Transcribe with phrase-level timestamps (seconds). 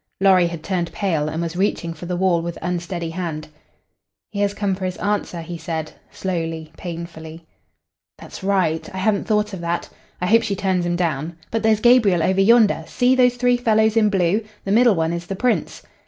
[0.19, 3.47] Lorry had turned pale and was reaching for the wall with unsteady hand.
[4.31, 7.45] "He has come for his answer," he said, slowly, painfully.
[8.17, 8.89] "That's right!
[8.95, 9.87] I hadn't thought of that.
[10.19, 11.37] I hope she turns him down.
[11.51, 12.83] But there's Gabriel over yonder.
[12.87, 14.43] See those three fellows in blue?
[14.65, 15.83] The middle one is the prince."